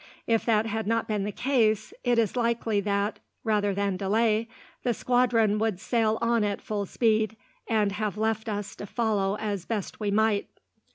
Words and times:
If 0.25 0.45
that 0.45 0.65
had 0.65 0.87
not 0.87 1.07
been 1.07 1.25
the 1.25 1.31
case, 1.31 1.93
it 2.03 2.17
is 2.17 2.35
likely 2.35 2.79
that, 2.79 3.19
rather 3.43 3.71
than 3.71 3.97
delay, 3.97 4.47
the 4.81 4.95
squadron 4.95 5.59
would 5.59 5.79
sail 5.79 6.17
on 6.23 6.43
at 6.43 6.59
full 6.59 6.87
speed, 6.87 7.35
and 7.67 7.91
have 7.91 8.17
left 8.17 8.49
us 8.49 8.75
to 8.77 8.87
follow 8.87 9.37
as 9.39 9.65
best 9.65 9.99
we 9.99 10.09
might." 10.09 10.47